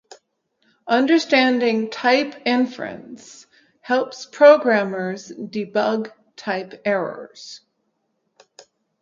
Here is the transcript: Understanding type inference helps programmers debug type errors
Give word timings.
Understanding 0.87 1.91
type 1.91 2.33
inference 2.47 3.45
helps 3.81 4.25
programmers 4.25 5.31
debug 5.31 6.11
type 6.35 6.81
errors 6.85 7.61